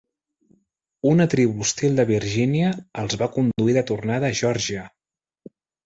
Una 1.09 1.27
tribu 1.33 1.65
hostil 1.67 2.01
de 2.01 2.07
Virgínia 2.13 2.73
els 3.05 3.19
va 3.23 3.31
conduir 3.39 3.79
de 3.79 3.87
tornada 3.95 4.31
a 4.33 4.41
Geòrgia. 4.45 4.93